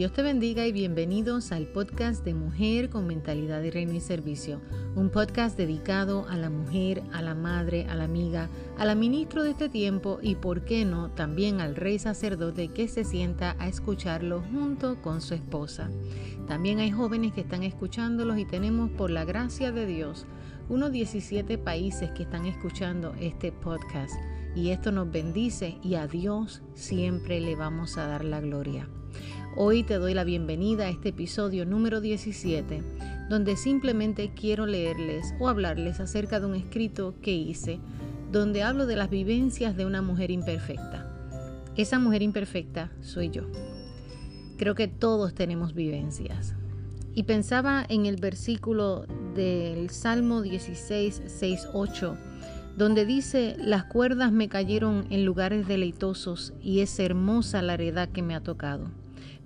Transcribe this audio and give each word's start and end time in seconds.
Dios 0.00 0.14
te 0.14 0.22
bendiga 0.22 0.66
y 0.66 0.72
bienvenidos 0.72 1.52
al 1.52 1.66
podcast 1.66 2.24
de 2.24 2.32
Mujer 2.32 2.88
con 2.88 3.06
Mentalidad 3.06 3.60
de 3.60 3.70
Reino 3.70 3.92
y 3.92 4.00
Servicio, 4.00 4.62
un 4.94 5.10
podcast 5.10 5.58
dedicado 5.58 6.26
a 6.26 6.38
la 6.38 6.48
mujer, 6.48 7.02
a 7.12 7.20
la 7.20 7.34
madre, 7.34 7.84
a 7.86 7.94
la 7.94 8.04
amiga, 8.04 8.48
a 8.78 8.86
la 8.86 8.94
ministro 8.94 9.42
de 9.42 9.50
este 9.50 9.68
tiempo 9.68 10.18
y, 10.22 10.36
por 10.36 10.64
qué 10.64 10.86
no, 10.86 11.10
también 11.10 11.60
al 11.60 11.76
rey 11.76 11.98
sacerdote 11.98 12.68
que 12.68 12.88
se 12.88 13.04
sienta 13.04 13.56
a 13.58 13.68
escucharlo 13.68 14.42
junto 14.50 15.02
con 15.02 15.20
su 15.20 15.34
esposa. 15.34 15.90
También 16.46 16.78
hay 16.78 16.90
jóvenes 16.90 17.34
que 17.34 17.42
están 17.42 17.62
escuchándolos 17.62 18.38
y 18.38 18.46
tenemos, 18.46 18.90
por 18.92 19.10
la 19.10 19.26
gracia 19.26 19.70
de 19.70 19.84
Dios, 19.84 20.24
unos 20.70 20.92
17 20.92 21.58
países 21.58 22.10
que 22.12 22.22
están 22.22 22.46
escuchando 22.46 23.12
este 23.20 23.52
podcast. 23.52 24.14
Y 24.56 24.70
esto 24.70 24.92
nos 24.92 25.12
bendice 25.12 25.76
y 25.82 25.96
a 25.96 26.06
Dios 26.06 26.62
siempre 26.72 27.38
le 27.38 27.54
vamos 27.54 27.98
a 27.98 28.06
dar 28.06 28.24
la 28.24 28.40
gloria. 28.40 28.88
Hoy 29.56 29.82
te 29.82 29.94
doy 29.94 30.14
la 30.14 30.22
bienvenida 30.22 30.84
a 30.84 30.90
este 30.90 31.08
episodio 31.08 31.66
número 31.66 32.00
17, 32.00 32.84
donde 33.28 33.56
simplemente 33.56 34.30
quiero 34.32 34.64
leerles 34.64 35.34
o 35.40 35.48
hablarles 35.48 35.98
acerca 35.98 36.38
de 36.38 36.46
un 36.46 36.54
escrito 36.54 37.16
que 37.20 37.32
hice, 37.32 37.80
donde 38.30 38.62
hablo 38.62 38.86
de 38.86 38.94
las 38.94 39.10
vivencias 39.10 39.76
de 39.76 39.86
una 39.86 40.02
mujer 40.02 40.30
imperfecta. 40.30 41.10
Esa 41.76 41.98
mujer 41.98 42.22
imperfecta 42.22 42.92
soy 43.00 43.30
yo. 43.30 43.42
Creo 44.56 44.76
que 44.76 44.86
todos 44.86 45.34
tenemos 45.34 45.74
vivencias. 45.74 46.54
Y 47.12 47.24
pensaba 47.24 47.84
en 47.88 48.06
el 48.06 48.16
versículo 48.18 49.04
del 49.34 49.90
Salmo 49.90 50.42
16, 50.42 51.22
6, 51.26 51.68
8, 51.74 52.16
donde 52.76 53.04
dice, 53.04 53.56
las 53.58 53.82
cuerdas 53.84 54.30
me 54.30 54.48
cayeron 54.48 55.08
en 55.10 55.24
lugares 55.24 55.66
deleitosos 55.66 56.52
y 56.62 56.80
es 56.80 56.96
hermosa 57.00 57.62
la 57.62 57.74
heredad 57.74 58.10
que 58.10 58.22
me 58.22 58.36
ha 58.36 58.42
tocado. 58.42 58.99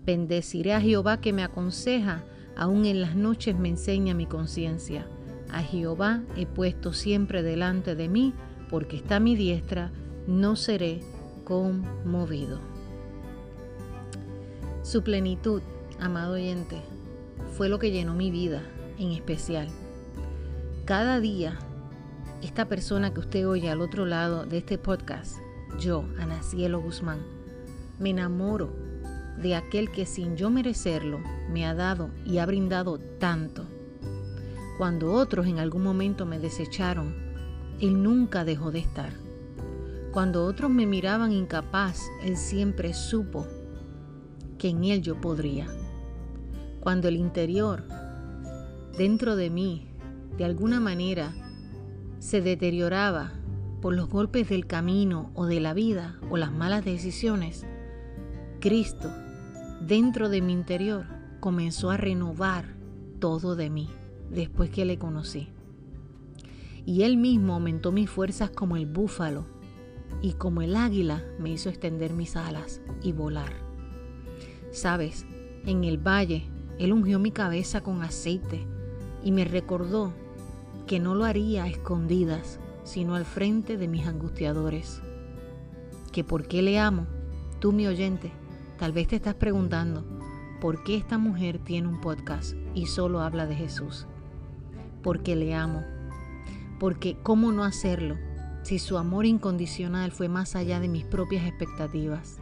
Bendeciré 0.04 0.74
a 0.74 0.80
Jehová 0.80 1.20
que 1.20 1.32
me 1.32 1.42
aconseja, 1.42 2.24
aún 2.56 2.84
en 2.84 3.00
las 3.00 3.16
noches 3.16 3.56
me 3.56 3.70
enseña 3.70 4.14
mi 4.14 4.26
conciencia. 4.26 5.06
A 5.50 5.62
Jehová 5.62 6.22
he 6.36 6.46
puesto 6.46 6.92
siempre 6.92 7.42
delante 7.42 7.94
de 7.94 8.08
mí, 8.08 8.34
porque 8.68 8.96
está 8.96 9.20
mi 9.20 9.34
diestra, 9.34 9.92
no 10.26 10.56
seré 10.56 11.00
conmovido. 11.44 12.60
Su 14.82 15.02
plenitud, 15.02 15.62
amado 15.98 16.34
oyente, 16.34 16.76
fue 17.56 17.68
lo 17.68 17.78
que 17.78 17.90
llenó 17.90 18.14
mi 18.14 18.30
vida 18.30 18.62
en 18.98 19.12
especial. 19.12 19.68
Cada 20.84 21.18
día, 21.20 21.58
esta 22.42 22.68
persona 22.68 23.14
que 23.14 23.20
usted 23.20 23.48
oye 23.48 23.70
al 23.70 23.80
otro 23.80 24.04
lado 24.04 24.44
de 24.44 24.58
este 24.58 24.76
podcast, 24.76 25.38
yo, 25.80 26.04
Ana 26.18 26.42
Cielo 26.42 26.80
Guzmán, 26.82 27.20
me 27.98 28.10
enamoro 28.10 28.83
de 29.40 29.54
aquel 29.54 29.90
que 29.90 30.06
sin 30.06 30.36
yo 30.36 30.50
merecerlo 30.50 31.20
me 31.50 31.66
ha 31.66 31.74
dado 31.74 32.10
y 32.24 32.38
ha 32.38 32.46
brindado 32.46 32.98
tanto. 32.98 33.64
Cuando 34.78 35.12
otros 35.12 35.46
en 35.46 35.58
algún 35.58 35.82
momento 35.82 36.26
me 36.26 36.38
desecharon, 36.38 37.14
Él 37.80 38.02
nunca 38.02 38.44
dejó 38.44 38.70
de 38.70 38.80
estar. 38.80 39.12
Cuando 40.12 40.44
otros 40.44 40.70
me 40.70 40.86
miraban 40.86 41.32
incapaz, 41.32 42.00
Él 42.22 42.36
siempre 42.36 42.94
supo 42.94 43.46
que 44.58 44.68
en 44.68 44.84
Él 44.84 45.02
yo 45.02 45.20
podría. 45.20 45.66
Cuando 46.80 47.08
el 47.08 47.16
interior, 47.16 47.84
dentro 48.96 49.36
de 49.36 49.50
mí, 49.50 49.88
de 50.36 50.44
alguna 50.44 50.80
manera, 50.80 51.32
se 52.18 52.40
deterioraba 52.40 53.32
por 53.80 53.94
los 53.94 54.08
golpes 54.08 54.48
del 54.48 54.66
camino 54.66 55.30
o 55.34 55.46
de 55.46 55.60
la 55.60 55.74
vida 55.74 56.18
o 56.30 56.36
las 56.36 56.52
malas 56.52 56.84
decisiones, 56.84 57.66
Cristo 58.60 59.10
dentro 59.86 60.30
de 60.30 60.40
mi 60.40 60.52
interior 60.52 61.04
comenzó 61.40 61.90
a 61.90 61.98
renovar 61.98 62.74
todo 63.18 63.54
de 63.54 63.68
mí 63.68 63.90
después 64.30 64.70
que 64.70 64.84
le 64.84 64.98
conocí. 64.98 65.48
Y 66.86 67.02
él 67.02 67.18
mismo 67.18 67.54
aumentó 67.54 67.92
mis 67.92 68.08
fuerzas 68.08 68.50
como 68.50 68.76
el 68.76 68.86
búfalo 68.86 69.46
y 70.22 70.32
como 70.32 70.62
el 70.62 70.74
águila 70.74 71.22
me 71.38 71.50
hizo 71.50 71.68
extender 71.68 72.12
mis 72.12 72.36
alas 72.36 72.80
y 73.02 73.12
volar. 73.12 73.52
Sabes, 74.72 75.26
en 75.66 75.84
el 75.84 75.98
valle 75.98 76.48
él 76.78 76.92
ungió 76.92 77.18
mi 77.18 77.30
cabeza 77.30 77.82
con 77.82 78.02
aceite 78.02 78.66
y 79.22 79.32
me 79.32 79.44
recordó 79.44 80.12
que 80.86 80.98
no 80.98 81.14
lo 81.14 81.24
haría 81.24 81.64
a 81.64 81.68
escondidas, 81.68 82.58
sino 82.84 83.14
al 83.14 83.24
frente 83.24 83.76
de 83.76 83.88
mis 83.88 84.06
angustiadores. 84.06 85.02
Que 86.12 86.24
por 86.24 86.46
qué 86.46 86.62
le 86.62 86.78
amo, 86.78 87.06
tú 87.60 87.72
mi 87.72 87.86
oyente, 87.86 88.32
Tal 88.78 88.90
vez 88.90 89.06
te 89.06 89.16
estás 89.16 89.36
preguntando, 89.36 90.04
¿por 90.60 90.82
qué 90.82 90.96
esta 90.96 91.16
mujer 91.16 91.60
tiene 91.60 91.86
un 91.86 92.00
podcast 92.00 92.54
y 92.74 92.86
solo 92.86 93.20
habla 93.20 93.46
de 93.46 93.54
Jesús? 93.54 94.06
Porque 95.00 95.36
le 95.36 95.54
amo. 95.54 95.84
Porque 96.80 97.16
¿cómo 97.22 97.52
no 97.52 97.62
hacerlo 97.62 98.16
si 98.62 98.80
su 98.80 98.98
amor 98.98 99.26
incondicional 99.26 100.10
fue 100.10 100.28
más 100.28 100.56
allá 100.56 100.80
de 100.80 100.88
mis 100.88 101.04
propias 101.04 101.46
expectativas? 101.46 102.40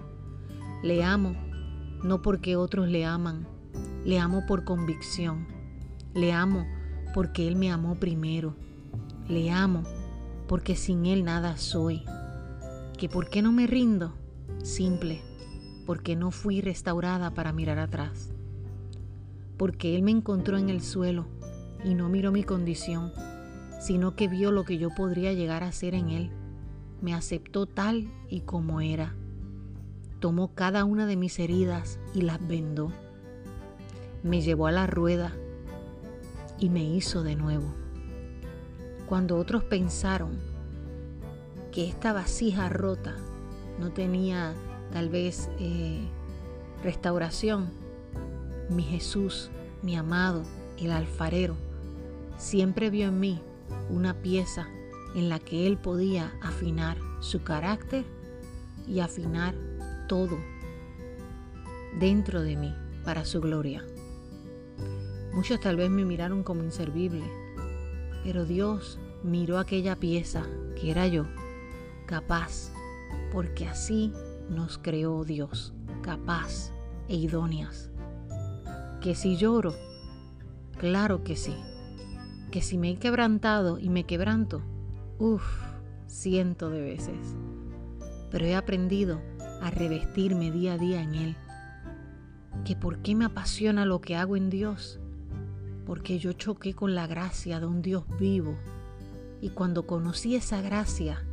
Le 0.82 1.04
amo 1.04 1.36
no 2.02 2.22
porque 2.22 2.56
otros 2.56 2.88
le 2.88 3.04
aman, 3.04 3.46
le 4.06 4.18
amo 4.18 4.46
por 4.46 4.64
convicción. 4.64 5.46
Le 6.14 6.32
amo 6.32 6.66
porque 7.14 7.46
Él 7.46 7.56
me 7.56 7.70
amó 7.70 7.96
primero. 7.96 8.56
Le 9.28 9.50
amo 9.50 9.82
porque 10.48 10.76
sin 10.76 11.04
Él 11.04 11.24
nada 11.24 11.58
soy. 11.58 12.04
¿Que 12.96 13.10
por 13.10 13.28
qué 13.28 13.42
no 13.42 13.52
me 13.52 13.66
rindo? 13.66 14.14
Simple 14.62 15.31
porque 15.86 16.16
no 16.16 16.30
fui 16.30 16.60
restaurada 16.60 17.32
para 17.32 17.52
mirar 17.52 17.78
atrás, 17.78 18.32
porque 19.56 19.94
Él 19.94 20.02
me 20.02 20.10
encontró 20.10 20.58
en 20.58 20.68
el 20.68 20.82
suelo 20.82 21.26
y 21.84 21.94
no 21.94 22.08
miró 22.08 22.32
mi 22.32 22.44
condición, 22.44 23.12
sino 23.80 24.14
que 24.14 24.28
vio 24.28 24.52
lo 24.52 24.64
que 24.64 24.78
yo 24.78 24.90
podría 24.90 25.32
llegar 25.32 25.64
a 25.64 25.72
ser 25.72 25.94
en 25.94 26.10
Él. 26.10 26.30
Me 27.00 27.14
aceptó 27.14 27.66
tal 27.66 28.08
y 28.28 28.40
como 28.40 28.80
era. 28.80 29.14
Tomó 30.20 30.54
cada 30.54 30.84
una 30.84 31.06
de 31.06 31.16
mis 31.16 31.38
heridas 31.40 31.98
y 32.14 32.22
las 32.22 32.46
vendó. 32.46 32.92
Me 34.22 34.40
llevó 34.40 34.68
a 34.68 34.72
la 34.72 34.86
rueda 34.86 35.32
y 36.60 36.70
me 36.70 36.84
hizo 36.84 37.24
de 37.24 37.34
nuevo. 37.34 37.74
Cuando 39.08 39.36
otros 39.36 39.64
pensaron 39.64 40.38
que 41.72 41.88
esta 41.88 42.12
vasija 42.12 42.68
rota 42.68 43.16
no 43.80 43.90
tenía 43.90 44.54
tal 44.92 45.08
vez 45.08 45.48
eh, 45.58 46.00
restauración, 46.82 47.70
mi 48.68 48.82
Jesús, 48.82 49.50
mi 49.82 49.96
amado, 49.96 50.44
el 50.78 50.92
alfarero, 50.92 51.56
siempre 52.36 52.90
vio 52.90 53.08
en 53.08 53.20
mí 53.20 53.42
una 53.90 54.14
pieza 54.14 54.68
en 55.14 55.28
la 55.28 55.38
que 55.38 55.66
Él 55.66 55.78
podía 55.78 56.32
afinar 56.42 56.98
su 57.20 57.42
carácter 57.42 58.04
y 58.86 59.00
afinar 59.00 59.54
todo 60.08 60.38
dentro 61.98 62.42
de 62.42 62.56
mí 62.56 62.74
para 63.04 63.24
su 63.24 63.40
gloria. 63.40 63.84
Muchos 65.32 65.60
tal 65.60 65.76
vez 65.76 65.90
me 65.90 66.04
miraron 66.04 66.42
como 66.42 66.62
inservible, 66.62 67.24
pero 68.24 68.44
Dios 68.44 68.98
miró 69.22 69.58
aquella 69.58 69.96
pieza 69.96 70.46
que 70.78 70.90
era 70.90 71.06
yo, 71.06 71.24
capaz, 72.06 72.70
porque 73.30 73.66
así 73.66 74.12
nos 74.52 74.78
creó 74.78 75.24
Dios, 75.24 75.72
capaz 76.02 76.72
e 77.08 77.16
idóneas. 77.16 77.90
Que 79.00 79.14
si 79.14 79.36
lloro, 79.36 79.74
claro 80.78 81.24
que 81.24 81.36
sí. 81.36 81.54
Que 82.50 82.60
si 82.60 82.78
me 82.78 82.90
he 82.90 82.96
quebrantado 82.96 83.78
y 83.78 83.88
me 83.88 84.04
quebranto, 84.04 84.62
uff, 85.18 85.42
ciento 86.06 86.70
de 86.70 86.82
veces. 86.82 87.34
Pero 88.30 88.44
he 88.44 88.54
aprendido 88.54 89.20
a 89.62 89.70
revestirme 89.70 90.50
día 90.50 90.74
a 90.74 90.78
día 90.78 91.02
en 91.02 91.14
Él. 91.14 91.36
Que 92.64 92.76
por 92.76 92.98
qué 92.98 93.14
me 93.14 93.24
apasiona 93.24 93.86
lo 93.86 94.00
que 94.00 94.16
hago 94.16 94.36
en 94.36 94.50
Dios. 94.50 95.00
Porque 95.86 96.18
yo 96.18 96.32
choqué 96.32 96.74
con 96.74 96.94
la 96.94 97.06
gracia 97.06 97.58
de 97.58 97.66
un 97.66 97.82
Dios 97.82 98.04
vivo. 98.18 98.56
Y 99.40 99.50
cuando 99.50 99.86
conocí 99.86 100.36
esa 100.36 100.60
gracia, 100.60 101.24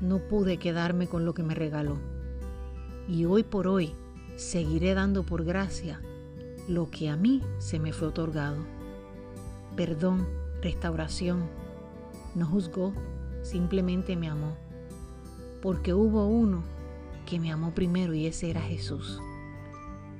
no 0.00 0.18
pude 0.18 0.58
quedarme 0.58 1.06
con 1.06 1.24
lo 1.24 1.32
que 1.32 1.42
me 1.42 1.54
regaló 1.54 2.13
y 3.08 3.24
hoy 3.26 3.42
por 3.42 3.66
hoy 3.66 3.94
seguiré 4.36 4.94
dando 4.94 5.24
por 5.24 5.44
gracia 5.44 6.00
lo 6.68 6.90
que 6.90 7.08
a 7.08 7.16
mí 7.16 7.42
se 7.58 7.78
me 7.78 7.92
fue 7.92 8.08
otorgado. 8.08 8.56
Perdón, 9.76 10.26
restauración. 10.62 11.44
No 12.34 12.46
juzgó, 12.46 12.92
simplemente 13.42 14.16
me 14.16 14.28
amó. 14.28 14.56
Porque 15.60 15.92
hubo 15.92 16.26
uno 16.26 16.62
que 17.26 17.38
me 17.38 17.52
amó 17.52 17.72
primero 17.72 18.14
y 18.14 18.26
ese 18.26 18.50
era 18.50 18.60
Jesús. 18.60 19.20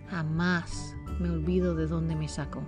Jamás 0.09 0.95
me 1.19 1.31
olvido 1.31 1.75
de 1.75 1.87
dónde 1.87 2.15
me 2.15 2.29
sacó. 2.29 2.63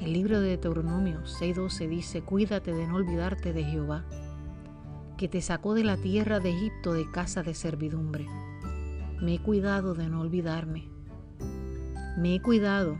El 0.00 0.12
libro 0.14 0.40
de 0.40 0.48
Deuteronomio 0.48 1.20
6:12 1.24 1.88
dice, 1.88 2.22
cuídate 2.22 2.72
de 2.72 2.86
no 2.86 2.96
olvidarte 2.96 3.52
de 3.52 3.64
Jehová, 3.64 4.04
que 5.16 5.28
te 5.28 5.42
sacó 5.42 5.74
de 5.74 5.84
la 5.84 5.96
tierra 5.96 6.40
de 6.40 6.50
Egipto 6.50 6.94
de 6.94 7.10
casa 7.10 7.42
de 7.42 7.54
servidumbre 7.54 8.26
me 9.20 9.34
he 9.34 9.38
cuidado 9.38 9.94
de 9.94 10.08
no 10.08 10.20
olvidarme. 10.20 10.88
Me 12.16 12.34
he 12.34 12.40
cuidado 12.40 12.98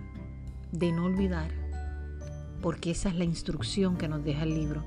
de 0.73 0.93
no 0.93 1.07
olvidar, 1.07 1.51
porque 2.61 2.91
esa 2.91 3.09
es 3.09 3.17
la 3.17 3.25
instrucción 3.25 3.97
que 3.97 4.09
nos 4.09 4.23
deja 4.23 4.43
el 4.43 4.55
libro, 4.55 4.85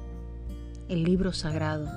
el 0.90 1.04
libro 1.04 1.34
sagrado. 1.34 1.90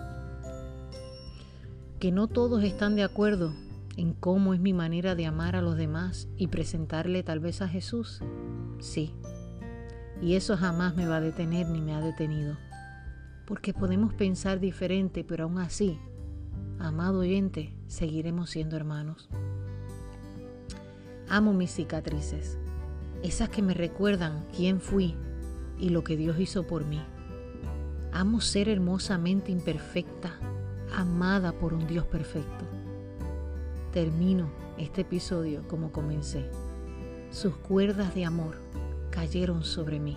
Que 2.01 2.13
no 2.13 2.29
todos 2.29 2.65
están 2.65 2.97
de 2.97 3.05
acuerdo 3.05 3.53
en 3.97 4.13
cómo 4.15 4.55
es 4.55 4.61
mi 4.61 4.73
manera 4.73 5.15
de 5.15 5.27
amar 5.27 5.57
a 5.57 5.63
los 5.63 5.77
demás 5.77 6.29
y 6.37 6.49
presentarle 6.49 7.23
tal 7.23 7.41
vez 7.41 7.63
a 7.63 7.69
Jesús. 7.69 8.23
Sí, 8.79 9.15
y 10.23 10.35
eso 10.35 10.57
jamás 10.57 10.97
me 10.97 11.07
va 11.07 11.17
a 11.17 11.21
detener 11.21 11.69
ni 11.69 11.81
me 11.81 11.95
ha 11.95 12.01
detenido. 12.01 12.57
Porque 13.47 13.75
podemos 13.75 14.15
pensar 14.15 14.61
diferente, 14.61 15.25
pero 15.25 15.45
aún 15.45 15.59
así, 15.59 15.99
amado 16.79 17.21
oyente, 17.21 17.75
seguiremos 17.87 18.51
siendo 18.51 18.77
hermanos. 18.77 19.29
Amo 21.29 21.53
mis 21.53 21.73
cicatrices, 21.73 22.59
esas 23.23 23.49
que 23.49 23.63
me 23.63 23.75
recuerdan 23.75 24.47
quién 24.57 24.81
fui 24.81 25.15
y 25.79 25.89
lo 25.89 26.05
que 26.05 26.17
Dios 26.17 26.39
hizo 26.39 26.67
por 26.67 26.85
mí. 26.85 27.03
Amo 28.13 28.41
ser 28.41 28.69
hermosamente 28.69 29.53
imperfecta, 29.53 30.39
amada 30.95 31.53
por 31.53 31.75
un 31.75 31.87
Dios 31.87 32.07
perfecto. 32.07 32.65
Termino 33.93 34.51
este 34.79 35.03
episodio 35.03 35.67
como 35.69 35.93
comencé. 35.93 36.49
Sus 37.31 37.57
cuerdas 37.57 38.15
de 38.15 38.25
amor 38.25 38.57
cayeron 39.11 39.65
sobre 39.65 39.99
mí 39.99 40.17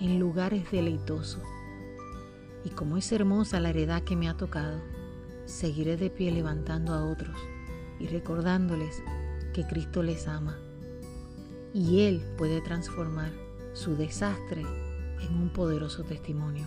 en 0.00 0.18
lugares 0.18 0.70
deleitosos. 0.70 1.42
Y 2.64 2.70
como 2.70 2.96
es 2.96 3.12
hermosa 3.12 3.60
la 3.60 3.70
heredad 3.70 4.02
que 4.02 4.16
me 4.16 4.28
ha 4.28 4.36
tocado, 4.36 4.80
seguiré 5.50 5.96
de 5.96 6.10
pie 6.10 6.30
levantando 6.30 6.92
a 6.94 7.04
otros 7.04 7.36
y 7.98 8.06
recordándoles 8.06 9.02
que 9.52 9.66
Cristo 9.66 10.02
les 10.02 10.28
ama. 10.28 10.58
Y 11.74 12.00
Él 12.00 12.22
puede 12.36 12.60
transformar 12.60 13.32
su 13.72 13.96
desastre 13.96 14.62
en 14.62 15.34
un 15.34 15.50
poderoso 15.50 16.04
testimonio. 16.04 16.66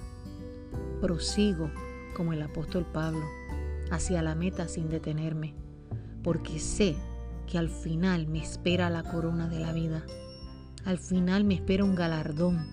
Prosigo 1.02 1.70
como 2.16 2.34
el 2.34 2.42
apóstol 2.42 2.86
Pablo 2.92 3.26
hacia 3.92 4.22
la 4.22 4.36
meta 4.36 4.68
sin 4.68 4.90
detenerme, 4.90 5.54
porque 6.24 6.60
sé 6.60 6.96
que 7.48 7.58
al 7.58 7.70
final 7.70 8.28
me 8.28 8.40
espera 8.40 8.90
la 8.90 9.04
corona 9.04 9.48
de 9.48 9.60
la 9.60 9.74
vida 9.74 10.06
al 10.86 10.98
final 10.98 11.46
me 11.46 11.54
espera 11.54 11.86
un 11.86 11.96
galardón. 11.96 12.68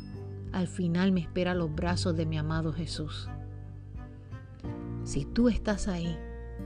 Al 0.50 0.66
final 0.66 1.12
me 1.12 1.20
espera 1.20 1.54
los 1.54 1.72
brazos 1.72 2.16
de 2.16 2.26
mi 2.26 2.38
amado 2.38 2.72
Jesús. 2.72 3.28
Si 5.04 5.24
tú 5.24 5.48
estás 5.48 5.88
ahí 5.88 6.16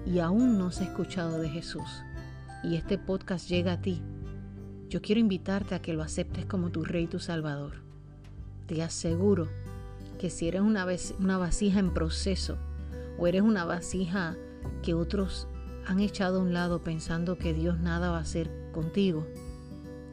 y 0.04 0.18
aún 0.18 0.58
no 0.58 0.66
has 0.66 0.80
escuchado 0.80 1.38
de 1.38 1.48
Jesús 1.48 1.88
y 2.64 2.74
este 2.74 2.98
podcast 2.98 3.48
llega 3.48 3.74
a 3.74 3.80
ti, 3.80 4.02
yo 4.88 5.00
quiero 5.00 5.20
invitarte 5.20 5.74
a 5.74 5.80
que 5.80 5.92
lo 5.92 6.02
aceptes 6.02 6.44
como 6.44 6.70
tu 6.70 6.84
Rey 6.84 7.04
y 7.04 7.08
tu 7.08 7.20
Salvador. 7.20 7.74
Te 8.66 8.82
aseguro 8.82 9.48
que 10.18 10.30
si 10.30 10.48
eres 10.48 10.62
una, 10.62 10.84
vasija 10.84 11.78
en 11.78 11.94
proceso 11.94 12.58
o 13.18 13.26
eres 13.26 13.42
una 13.42 13.64
vasija 13.64 14.36
que 14.82 14.94
otros 14.94 15.46
han 15.86 16.00
echado 16.00 16.40
a 16.40 16.42
un 16.42 16.52
lado 16.52 16.82
pensando 16.82 17.38
que 17.38 17.54
Dios 17.54 17.78
nada 17.78 18.10
va 18.10 18.18
a 18.18 18.22
hacer 18.22 18.50
contigo, 18.72 19.26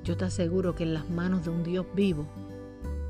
yo 0.04 0.16
te 0.16 0.26
aseguro 0.26 0.76
que 0.76 0.84
en 0.84 0.94
las 0.94 1.10
manos 1.10 1.46
de 1.46 1.50
un 1.50 1.64
Dios 1.64 1.86
vivo, 1.96 2.28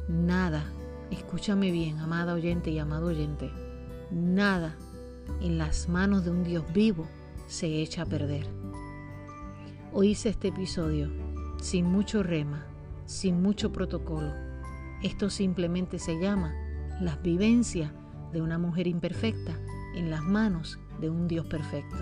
nada, 0.08 0.64
escúchame 1.10 1.72
bien, 1.72 2.00
amada 2.00 2.34
oyente 2.34 2.70
y 2.70 2.80
amado 2.80 3.08
oyente, 3.08 3.52
nada 4.12 4.76
en 5.42 5.58
las 5.58 5.90
manos 5.90 6.24
de 6.26 6.32
un 6.32 6.44
Dios 6.44 6.64
vivo 6.74 7.08
se 7.48 7.82
echa 7.82 8.04
a 8.04 8.06
perder. 8.06 8.48
Hice 10.02 10.30
este 10.30 10.50
episodio 10.50 11.12
sin 11.62 11.86
mucho 11.86 12.24
rema, 12.24 12.66
sin 13.06 13.42
mucho 13.42 13.72
protocolo. 13.72 14.34
Esto 15.04 15.30
simplemente 15.30 16.00
se 16.00 16.20
llama 16.20 16.54
las 17.02 17.22
vivencias 17.22 17.92
de 18.32 18.42
una 18.42 18.58
mujer 18.58 18.88
imperfecta 18.88 19.58
en 19.96 20.10
las 20.10 20.22
manos 20.22 20.80
de 21.00 21.10
un 21.10 21.28
Dios 21.28 21.46
perfecto. 21.46 21.98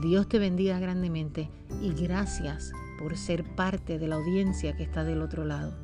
Dios 0.00 0.28
te 0.28 0.38
bendiga 0.38 0.78
grandemente 0.78 1.50
y 1.80 1.92
gracias 1.92 2.72
por 2.98 3.16
ser 3.16 3.44
parte 3.54 3.98
de 3.98 4.08
la 4.08 4.16
audiencia 4.16 4.76
que 4.76 4.82
está 4.82 5.04
del 5.04 5.22
otro 5.22 5.44
lado. 5.44 5.74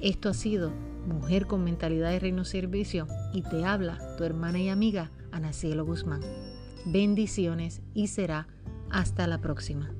Esto 0.00 0.28
ha 0.28 0.34
sido 0.34 0.72
Mujer 1.06 1.46
con 1.46 1.64
Mentalidad 1.64 2.10
de 2.10 2.18
Reino 2.18 2.44
Servicio 2.44 3.06
y 3.32 3.42
te 3.42 3.64
habla 3.64 4.16
tu 4.16 4.24
hermana 4.24 4.58
y 4.58 4.68
amiga 4.68 5.10
Ana 5.34 5.52
Cielo 5.52 5.84
Guzmán. 5.84 6.20
Bendiciones 6.86 7.82
y 7.92 8.06
será 8.06 8.46
hasta 8.88 9.26
la 9.26 9.40
próxima. 9.40 9.90